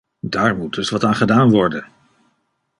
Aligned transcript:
Daar 0.25 0.55
moet 0.57 0.73
dus 0.75 0.89
wat 0.89 1.03
aan 1.03 1.15
gedaan 1.15 1.49
worden. 1.49 1.85